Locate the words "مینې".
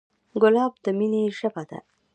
0.97-1.23